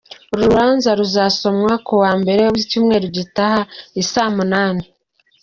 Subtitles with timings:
[0.31, 3.61] Uru rubanza ruzasomwa ku wa mbere w’icyumweru gitaha
[4.01, 4.85] i saa munani.